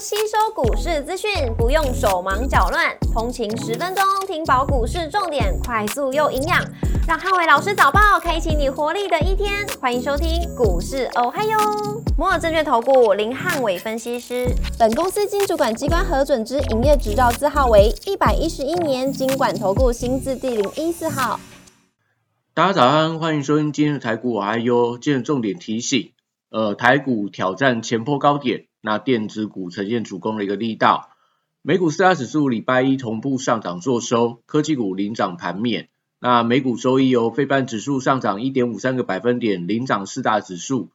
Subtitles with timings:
[0.00, 6.64] 吸收股市资讯，不用手忙脚乱，通勤十分钟听饱股市重点，快速又营养，
[7.08, 9.66] 让汉伟老师早报开启你活力的一天。
[9.80, 11.58] 欢迎收听股市哦嗨哟，
[12.16, 14.46] 摩尔证券投顾林汉伟分析师，
[14.78, 21.40] 本公司经主管机关核准之营业执照字号为一百一十一年经管投顾新字第零一四号。
[22.54, 26.12] 大家早安，欢迎收听今日台股哦嗨哟，今日重点提醒。
[26.50, 31.10] 呃，台股挑战前波高点，那电子股呈现主攻的一个力道。
[31.62, 35.88] 美股四大指数礼拜一同步上涨做收，科技股领涨盘面。
[36.20, 40.90] 那美股周一由非半指数上涨一点五三个百分点，领涨四大指数。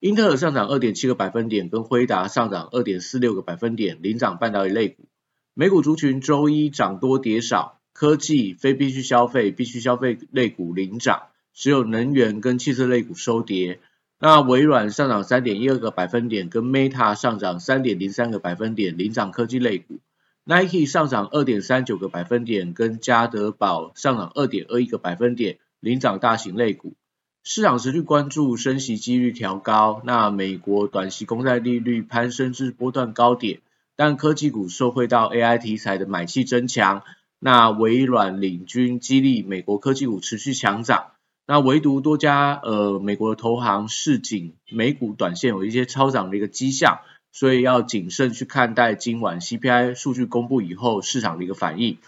[0.00, 5.04] 英特尔上涨二点七个百分点，跟辉达上涨二点四六个百分点，领涨半导体类股。
[5.54, 11.22] 美股族群周一涨多跌少，科技、非必需消费、必需消费类股领涨，
[11.54, 13.80] 只有能源跟汽车类股收跌。
[14.18, 19.98] 那微软上涨三点一二个百分点，跟 Meta 上涨三点零三个百分点，领涨科技类股。
[20.44, 26.94] Nike 上涨二点三九个百分点，跟嘉德宝上涨二点二一个百分点，领涨大型类股。
[27.42, 33.60] 市场持续关注升息几率调高，那美国短期公债利率攀升至波段高点，
[33.96, 37.02] 但科技股受惠到 AI 题材的买气增强，
[37.38, 41.12] 那微软领军激励美国科技股持续强涨。
[41.46, 47.00] 那唯独多家呃美国的投行市井美股短线有一些超涨的一个迹象，
[47.32, 51.98] 所以要谨慎去看待今晚 CPI 数据公布以后市场的一个反应。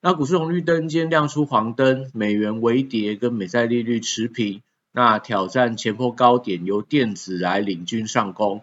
[0.00, 8.62] 那股市红绿灯今天亮出黄灯，美元微跌跟美债利率持平，那挑战前波高点由电子来领军上攻。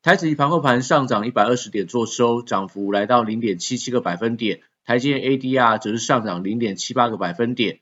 [0.00, 7.80] 台指盘后盘上涨一百二十点做收，涨幅来到零点七七个百分点，台积 ADR 则是上涨零点七八个百分点。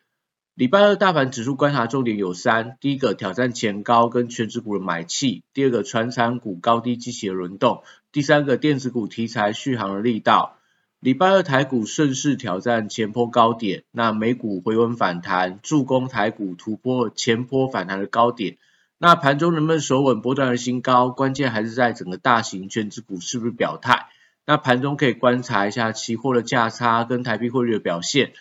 [0.54, 10.58] 礼拜二大盘指数观察重点有三：第一个挑战前高跟全指股的买气；第二个传产股高低机器的轮动；第三个电子股题材续航的力道。
[11.00, 18.56] 礼拜二台股顺势挑战前坡高点，那美股回稳反弹，助攻台股突破前坡反弹的高点。
[18.96, 24.06] 那盘中能不能守稳波段的新高，关键还是在整个大型全指股是不是表态。
[24.46, 28.34] 那盘中可以观察一下期货的价差跟台币汇率的表现。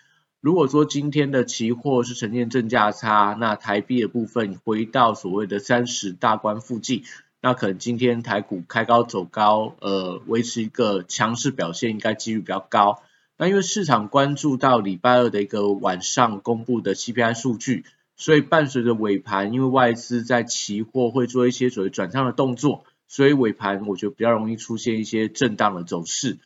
[0.43, 7.05] 如果说今天的期货是呈现正价差，那台币的部分回到所谓的三十大关附近，
[7.41, 13.01] 那可能今天台股开高走高，呃，维持一个强势表现，应该几率比较高。
[13.37, 17.85] 那因为市场关注到礼拜二的一个晚上公布的 CPI 数据，
[18.17, 26.37] 所以伴随着尾盘，因为外资在期货会做一些所谓转仓的动作，所以尾盘我觉得比较容易出现一些震荡的走势。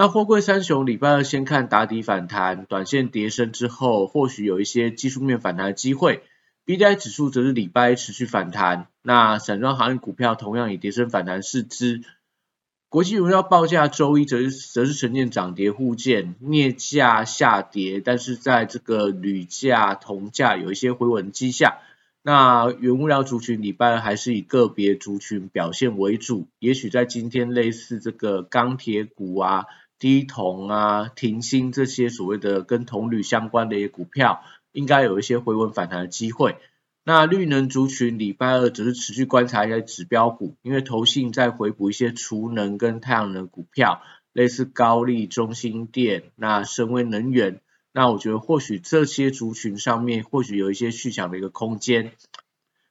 [0.00, 6.22] 那货柜三雄礼拜二先看打底反弹，短线跌升之后，或许有一些技术面反弹的机会。
[6.64, 12.00] B D I 指数则是礼拜一持续反弹，那散装航运股票同样以跌升反弹试之。
[12.88, 21.74] 国际荣耀报价周一则是则是呈现涨跌互见，镍价下跌，但是在这个铝价、铜价有一些回稳迹象。
[22.22, 29.66] 那原物料族群礼拜二还是以个别族群表现为主，也许在今天类似这个钢铁股啊。
[30.00, 36.56] 低铜啊、停薪这些所谓的跟铜铝相关的一些股票，应该有一些回稳反弹的机会。
[37.04, 44.02] 那绿能族群礼拜二只是持续观察一下指标股，因为投信在回补一些储能跟太阳能股票，
[44.32, 47.60] 类似高利、中心电、那深威能源。
[47.92, 52.12] 那我觉得或许这些族群上面或许有一些续强的一个空间。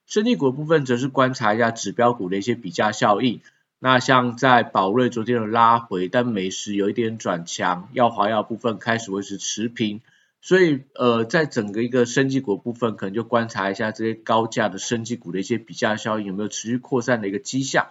[0.05, 3.41] 生技股部分则是观察一下指标股的一些比价效应。
[3.81, 10.01] 那像在宝瑞昨天的拉回，但美食有一点转强，药华药部分开始维持持平，
[10.41, 17.87] 所以呃，在整个一个升级股部分，可能就观察一下这些高价的升级股的一些比价效应有没有持续扩散的一个迹象。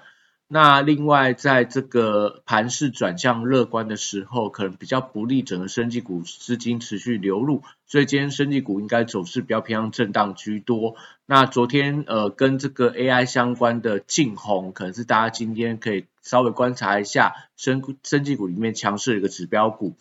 [0.51, 10.97] 那另外，在这个盘势转向乐观的时候，可能比较不利整个升级股资金持续流入，所以今天升级股应该走势比较偏向震荡居多。
[11.27, 19.97] 那昨天呃跟这个 AI 相关的劲红，可能是大家今天可以稍微观察一下升升级股里面强势的一个指标股。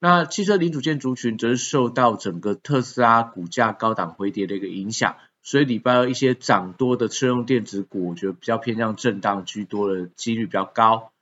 [0.00, 5.14] 那汽车零组件族群则是受到整个特斯拉股价高档回跌的一个影响。
[5.44, 11.12] 所以礼拜二一些涨多的车用电子股，我觉得比较偏向震荡居多的几率比较高。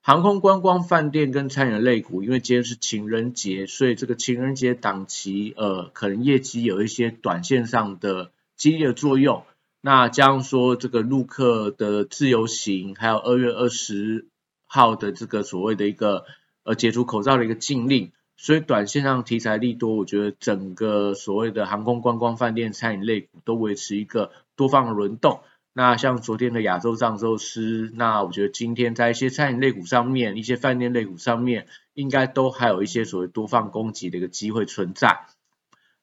[0.00, 9.44] 航空观光饭店跟餐饮类股，因为今天是情人节，所以这个情人节档期，呃，可能业绩有一些短线上的激烈作用。
[9.80, 14.26] 那加上说这个陆客的自由行，还有二月二十
[14.66, 16.24] 号的这个所谓的一个
[16.64, 18.10] 呃解除口罩的一个禁令。
[18.38, 25.40] 所以短线上题材利多，我觉得整个所谓的航空观光饭店餐饮类股都维持一个多方的轮动。
[25.72, 35.26] 那像昨天的亚洲藏寿司，那我觉得今天在一些餐饮类股上面，一些饭店类股上面，应该都还有一些所谓多方攻击的一个机会存在。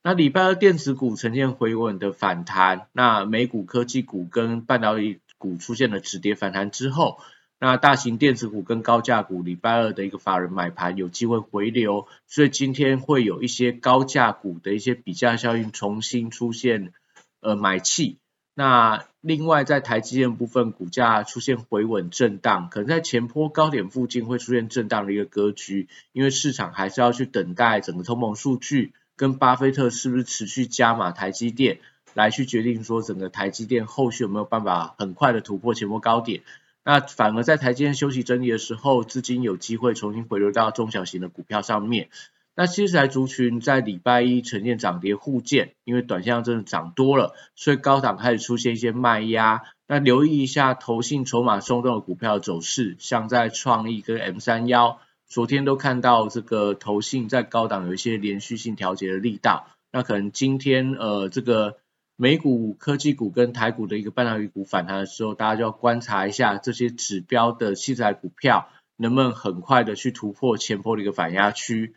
[0.04, 7.18] 那礼拜二电子股呈现回稳的反弹，那美股科技股跟半导体股出现了止跌反弹之后，
[7.60, 16.92] 那大型电子股跟高价股礼拜二的一个法人买盘有机会回流，所以今天会有一些高价股的一些比价效应重新出现，
[17.40, 18.18] 呃买气。
[18.54, 31.80] 那另外在台积电部分，股价出现回稳震荡，可能在前坡高点附近会出现震荡的一个格局，因为市场还是要去等待整个通膨数据跟巴菲特是不是持续加码台积电，
[32.13, 36.42] 来去决定说整个台积电后续有没有办法很快的突破前坡高点。
[36.86, 42.10] 那反而在台积电休息整理的时候，资金有机会重新回流到中小型的股票上面。
[42.56, 49.64] 那其实台族群在礼拜一呈现涨跌互见，因为短线真的涨多了，所以高档开始出现一些卖压。
[49.88, 59.68] 那留意一下投信筹码松动的股票走势，像在创意跟 M 三幺，昨天都看到这个投信在高档有一些连续性调节的力道。
[59.92, 61.78] 那可能今天呃这个
[62.18, 71.94] 美股科技股跟台股的一个半导体股反弹的时候，大家就要观察一下这些指标的器材股票能不能很快的去突破前波的一个反压区。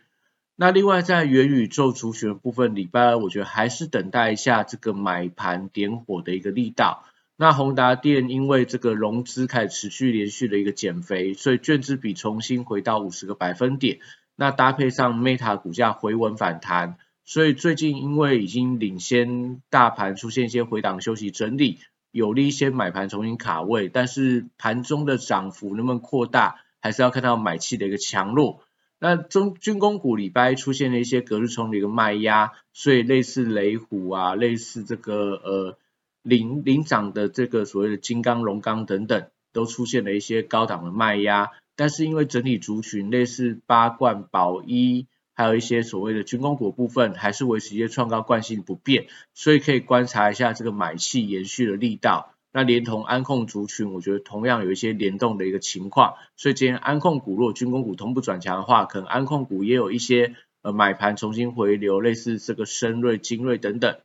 [0.57, 7.05] 那另外在元宇宙族群部分，礼拜二我觉得还是等待一下这个买盘点火的一个力道。
[7.37, 13.99] 那宏达电因为这个融资开始持续连续的一个减肥，所以券资比重新回到五十个百分点。
[14.35, 16.97] 那搭配上 Meta 股价回稳反弹，
[17.29, 21.77] 所以最近因为已经领先大盘出现一些回档休息整理，
[22.09, 23.87] 有利一些买盘重新卡位。
[23.87, 28.63] 但是盘中的涨幅能不能扩大，还是要看到买气的一个强弱。
[28.97, 35.77] 那中军工股礼拜出现了一些隔日冲的一个卖压，所以类似雷虎啊，类似这个呃
[36.23, 41.51] 领领涨的这个所谓的金刚、龙钢等等，都出现了一些高档的卖压。
[41.75, 45.05] 但是因为整体族群类似八冠、宝一，
[45.39, 52.33] 还有一些所谓的军工股部分，还是维持一些创高惯性不变，所以可以观察一下这个买气延续的力道。
[52.51, 63.95] 那连同安控族群，我觉得同样有一些联动的一个情况，所以今天安控股如果军工股同步转强的话，可能安控股也有一些呃买盘重新回流，类似这个深瑞、精锐等等。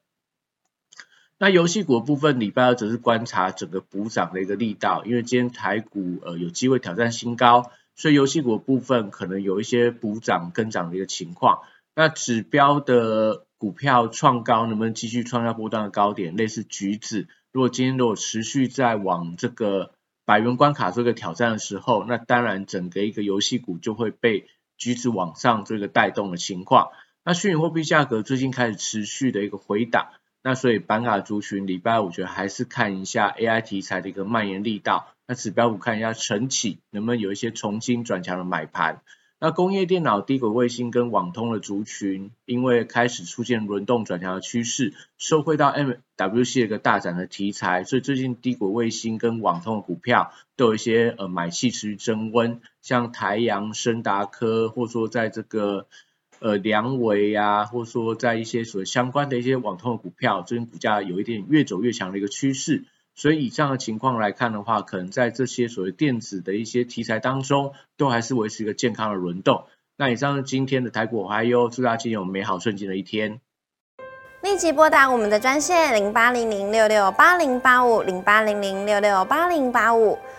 [1.37, 11.61] 那游戏股部分，礼拜二则是观察整个补涨的一个力道，因为今天台股呃有机会挑战新高，所以游戏股部分可能有一些补涨跟涨的一个情况。
[11.95, 16.37] 那指标的股票创高，能不能继续创下波段的高点？
[16.37, 17.29] 类似橘子。
[17.53, 19.93] 如果今天如果持续在往这个
[20.25, 26.89] 百元关卡做一个挑战的时候，那当然整个一个游戏股就会被橘子往上做一个带动的情况。
[27.25, 30.09] 那虚拟货币价格最近开始持续的一个回档，
[30.47, 35.09] 那所以板卡族群礼拜我觉得还是看一下 AI 题材的一个蔓延力道。
[35.27, 39.01] 那指标股看一下晨起能不能有一些重新转强的买盘。
[39.41, 55.89] 那工业电脑、低轨卫星跟网通的族群，因为开始出现轮动转强的趋势，受惠到 MWC 一个大涨的题材，所以最近低轨卫星跟网通的股票都有一些呃买气持续增温，像台阳、深达科，或说在这个
[56.41, 62.85] 呃良维呀，或说在一些所谓相关的一些网通的股票，最近股价有一点越走越强的一个趋势。
[63.17, 69.65] 所以以上的情况来看的话，可能在这些所谓电子的一些题材当中，都还是维持一个健康的轮动。
[69.97, 73.41] 那以上是今天的台股还有祝大家今天有美好顺境的一天。
[74.43, 80.19] 立即拨打我们的专线零八零零六六八零八五零八零零六六八零八五。